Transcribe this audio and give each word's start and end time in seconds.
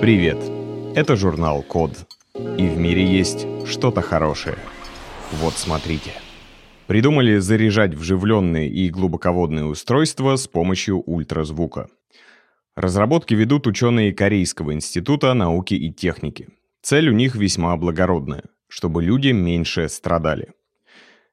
Привет! 0.00 0.38
Это 0.94 1.14
журнал 1.14 1.62
Код. 1.62 1.92
И 2.34 2.68
в 2.68 2.78
мире 2.78 3.04
есть 3.04 3.46
что-то 3.66 4.00
хорошее. 4.00 4.56
Вот 5.32 5.52
смотрите. 5.52 6.12
Придумали 6.86 7.36
заряжать 7.36 7.94
вживленные 7.94 8.68
и 8.68 8.88
глубоководные 8.88 9.66
устройства 9.66 10.36
с 10.36 10.48
помощью 10.48 11.02
ультразвука. 11.02 11.88
Разработки 12.76 13.34
ведут 13.34 13.66
ученые 13.66 14.14
Корейского 14.14 14.72
института 14.72 15.34
науки 15.34 15.74
и 15.74 15.92
техники. 15.92 16.48
Цель 16.80 17.10
у 17.10 17.12
них 17.12 17.34
весьма 17.34 17.76
благородная– 17.76 18.44
чтобы 18.70 19.02
люди 19.02 19.28
меньше 19.28 19.88
страдали. 19.90 20.52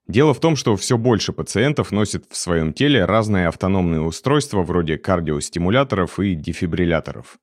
Дело 0.08 0.34
в 0.34 0.42
том, 0.42 0.58
что 0.58 0.76
все 0.76 0.98
больше 0.98 1.32
пациентов 1.32 1.92
носят 1.92 2.26
в 2.30 2.36
своем 2.36 2.74
теле 2.74 3.06
разные 3.06 3.48
автономные 3.48 4.02
устройства 4.02 4.62
вроде 4.64 4.98
кардиостимуляторов 4.98 6.20
и 6.20 6.36
дефибрилляторов. 6.36 7.38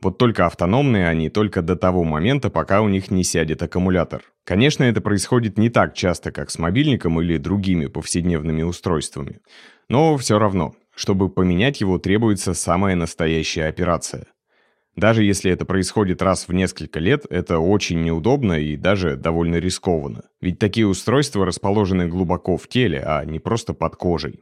Вот 0.00 0.16
только 0.16 0.46
автономные 0.46 1.08
они 1.08 1.28
только 1.28 1.60
до 1.60 1.74
того 1.74 2.04
момента, 2.04 2.50
пока 2.50 2.82
у 2.82 2.88
них 2.88 3.10
не 3.10 3.24
сядет 3.24 3.62
аккумулятор. 3.62 4.22
Конечно, 4.44 4.84
это 4.84 5.00
происходит 5.00 5.58
не 5.58 5.70
так 5.70 5.94
часто, 5.94 6.30
как 6.30 6.50
с 6.50 6.58
мобильником 6.58 7.20
или 7.20 7.36
другими 7.36 7.86
повседневными 7.86 8.62
устройствами. 8.62 9.40
Но 9.88 10.16
все 10.16 10.38
равно, 10.38 10.74
чтобы 10.94 11.28
поменять 11.28 11.80
его, 11.80 11.98
требуется 11.98 12.54
самая 12.54 12.94
настоящая 12.94 13.66
операция. 13.66 14.26
Даже 14.94 15.22
если 15.22 15.50
это 15.50 15.64
происходит 15.64 16.22
раз 16.22 16.48
в 16.48 16.52
несколько 16.52 16.98
лет, 16.98 17.24
это 17.30 17.58
очень 17.58 18.02
неудобно 18.02 18.54
и 18.54 18.76
даже 18.76 19.16
довольно 19.16 19.56
рискованно. 19.56 20.22
Ведь 20.40 20.58
такие 20.58 20.86
устройства 20.86 21.46
расположены 21.46 22.08
глубоко 22.08 22.56
в 22.56 22.66
теле, 22.68 23.02
а 23.04 23.24
не 23.24 23.38
просто 23.38 23.74
под 23.74 23.96
кожей. 23.96 24.40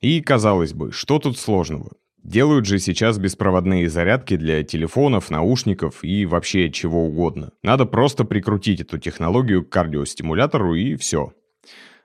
И, 0.00 0.20
казалось 0.20 0.74
бы, 0.74 0.92
что 0.92 1.18
тут 1.18 1.38
сложного? 1.38 1.92
Делают 2.28 2.66
же 2.66 2.78
сейчас 2.78 3.16
беспроводные 3.16 3.88
зарядки 3.88 4.36
для 4.36 4.62
телефонов, 4.62 5.30
наушников 5.30 6.04
и 6.04 6.26
вообще 6.26 6.70
чего 6.70 7.06
угодно. 7.06 7.52
Надо 7.62 7.86
просто 7.86 8.24
прикрутить 8.24 8.82
эту 8.82 8.98
технологию 8.98 9.64
к 9.64 9.70
кардиостимулятору 9.70 10.74
и 10.74 10.96
все. 10.96 11.32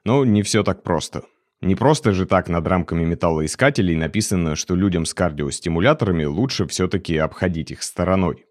Но 0.06 0.24
не 0.24 0.42
все 0.42 0.64
так 0.64 0.82
просто. 0.82 1.24
Не 1.60 1.76
просто 1.76 2.14
же 2.14 2.26
так 2.26 2.48
над 2.48 2.66
рамками 2.66 3.04
металлоискателей 3.04 3.98
написано, 3.98 4.56
что 4.56 4.76
людям 4.76 5.06
с 5.06 5.14
кардиостимуляторами 5.14 6.24
лучше 6.24 6.68
все-таки 6.68 7.18
обходить 7.18 7.72
их 7.72 7.84
стороной. 7.84 8.46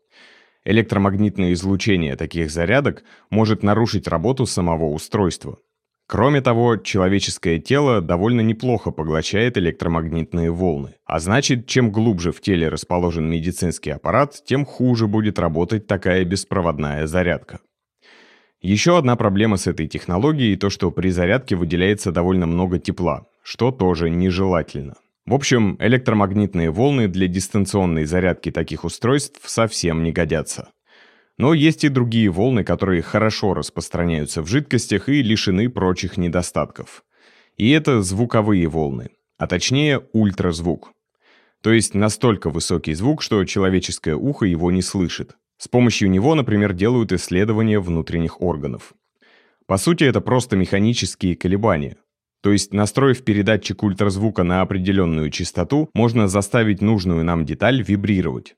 Электромагнитное 0.66 1.54
излучение 1.54 2.16
таких 2.16 2.50
зарядок 2.50 3.02
может 3.30 3.62
нарушить 3.62 4.08
работу 4.08 4.44
самого 4.44 4.90
устройства. 4.90 5.56
Кроме 6.12 6.42
того, 6.42 6.76
человеческое 6.76 7.58
тело 7.58 8.02
довольно 8.02 8.42
неплохо 8.42 8.90
поглощает 8.90 9.56
электромагнитные 9.56 10.50
волны. 10.50 10.96
А 11.06 11.18
значит, 11.18 11.66
чем 11.66 11.90
глубже 11.90 12.32
в 12.32 12.42
теле 12.42 12.68
расположен 12.68 13.30
медицинский 13.30 13.92
аппарат, 13.92 14.42
тем 14.44 14.66
хуже 14.66 15.06
будет 15.06 15.38
работать 15.38 15.86
такая 15.86 16.22
беспроводная 16.26 17.06
зарядка. 17.06 17.60
Еще 18.60 18.98
одна 18.98 19.16
проблема 19.16 19.56
с 19.56 19.66
этой 19.66 19.86
технологией– 19.86 20.56
то, 20.58 20.68
что 20.68 20.90
при 20.90 21.08
зарядке 21.08 21.56
выделяется 21.56 22.12
довольно 22.12 22.44
много 22.44 22.78
тепла, 22.78 23.24
что 23.42 23.70
тоже 23.70 24.10
нежелательно. 24.10 24.96
В 25.24 25.32
общем, 25.32 25.78
электромагнитные 25.80 26.70
волны 26.70 27.08
для 27.08 27.26
дистанционной 27.26 28.04
зарядки 28.04 28.50
таких 28.50 28.84
устройств 28.84 29.40
совсем 29.48 30.02
не 30.02 30.12
годятся. 30.12 30.68
Но 31.38 31.54
есть 31.54 31.84
и 31.84 31.88
другие 31.88 32.30
волны, 32.30 32.64
которые 32.64 33.02
хорошо 33.02 33.54
распространяются 33.54 34.42
в 34.42 34.46
жидкостях 34.46 35.08
и 35.08 35.22
лишены 35.22 35.68
прочих 35.68 36.16
недостатков. 36.16 37.04
И 37.56 37.70
это 37.70 38.02
звуковые 38.02 38.66
волны, 38.68 39.10
а 39.38 39.46
точнее 39.46 40.02
ультразвук. 40.12 40.92
То 41.62 41.72
есть 41.72 41.94
настолько 41.94 42.50
высокий 42.50 42.94
звук, 42.94 43.22
что 43.22 43.44
человеческое 43.44 44.16
ухо 44.16 44.46
его 44.46 44.70
не 44.70 44.82
слышит. 44.82 45.36
С 45.58 45.68
помощью 45.68 46.10
него, 46.10 46.34
например, 46.34 46.72
делают 46.72 47.12
исследования 47.12 47.78
внутренних 47.78 48.40
органов. 48.40 48.94
По 49.66 49.76
сути, 49.76 50.02
это 50.04 50.20
просто 50.20 50.56
механические 50.56 51.36
колебания. 51.36 51.96
То 52.42 52.50
есть, 52.50 52.74
настроив 52.74 53.24
передатчик 53.24 53.84
ультразвука 53.84 54.42
на 54.42 54.62
определенную 54.62 55.30
частоту, 55.30 55.88
можно 55.94 56.26
заставить 56.26 56.82
нужную 56.82 57.24
нам 57.24 57.44
деталь 57.44 57.80
вибрировать. 57.80 58.56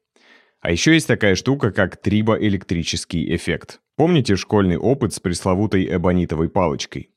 А 0.64 0.72
еще 0.72 0.94
есть 0.94 1.06
такая 1.06 1.34
штука, 1.34 1.72
как 1.72 1.98
трибоэлектрический 1.98 3.36
эффект. 3.36 3.80
Помните 3.96 4.34
школьный 4.34 4.78
опыт 4.78 5.12
с 5.12 5.20
пресловутой 5.20 5.94
эбонитовой 5.94 6.48
палочкой? 6.48 7.10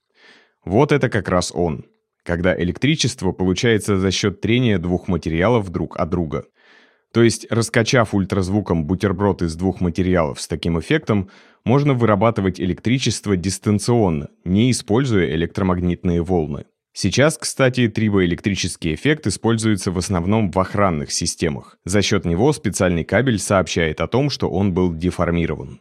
Вот 0.66 0.92
это 0.92 1.10
как 1.10 1.30
раз 1.30 1.54
он. 1.56 1.86
Когда 2.24 2.54
электричество 2.62 3.32
получается 3.32 3.98
за 4.00 4.12
счет 4.12 4.42
трения 4.42 4.80
двух 4.80 5.08
материалов 5.08 5.70
друг 5.70 5.98
от 5.98 6.10
друга. 6.10 6.44
То 7.14 7.24
есть, 7.24 7.48
раскачав 7.50 8.14
ультразвуком 8.14 8.84
бутерброд 8.84 9.42
из 9.42 9.56
двух 9.56 9.80
материалов 9.80 10.42
с 10.42 10.48
таким 10.50 10.78
эффектом, 10.78 11.30
можно 11.64 11.94
вырабатывать 11.94 12.60
электричество 12.60 13.38
дистанционно, 13.38 14.28
не 14.44 14.72
используя 14.72 15.26
электромагнитные 15.34 16.22
волны. 16.22 16.66
Сейчас, 17.00 17.38
кстати, 17.38 17.90
трибоэлектрический 17.90 18.96
эффект 18.96 19.28
используется 19.28 19.92
в 19.92 20.00
основном 20.00 20.50
в 20.50 20.58
охранных 20.58 21.12
системах. 21.12 21.78
За 21.86 22.02
счет 22.02 22.26
него 22.26 22.52
специальный 22.54 23.04
кабель 23.04 23.38
сообщает 23.38 24.02
о 24.02 24.08
том, 24.08 24.32
что 24.32 24.50
он 24.50 24.74
был 24.74 24.92
деформирован. 24.96 25.80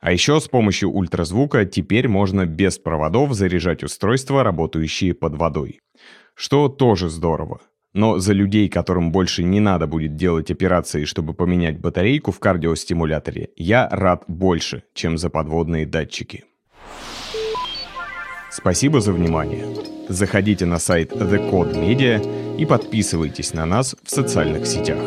А 0.00 0.12
еще 0.12 0.40
с 0.40 0.48
помощью 0.48 0.92
ультразвука 0.92 1.66
теперь 1.66 2.08
можно 2.08 2.46
без 2.46 2.78
проводов 2.78 3.34
заряжать 3.34 3.84
устройства, 3.84 4.42
работающие 4.42 5.12
под 5.12 5.34
водой. 5.36 5.80
Что 6.34 6.70
тоже 6.70 7.10
здорово. 7.10 7.60
Но 7.92 8.18
за 8.18 8.32
людей, 8.32 8.70
которым 8.70 9.12
больше 9.12 9.42
не 9.42 9.60
надо 9.60 9.86
будет 9.86 10.16
делать 10.16 10.50
операции, 10.50 11.04
чтобы 11.04 11.34
поменять 11.34 11.80
батарейку 11.80 12.32
в 12.32 12.40
кардиостимуляторе, 12.40 13.50
я 13.56 13.90
рад 13.90 14.24
больше, 14.26 14.84
чем 14.94 15.18
за 15.18 15.28
подводные 15.28 15.84
датчики. 15.84 16.44
Спасибо 18.56 19.00
за 19.00 19.12
внимание. 19.12 19.66
Заходите 20.08 20.64
на 20.64 20.78
сайт 20.78 21.12
The 21.12 21.50
Code 21.50 21.74
Media 21.74 22.56
и 22.56 22.64
подписывайтесь 22.64 23.52
на 23.52 23.66
нас 23.66 23.94
в 24.02 24.10
социальных 24.10 24.66
сетях. 24.66 24.98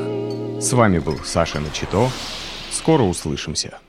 С 0.61 0.71
вами 0.73 0.99
был 0.99 1.17
Саша 1.25 1.59
Начито. 1.59 2.11
Скоро 2.69 3.01
услышимся. 3.01 3.79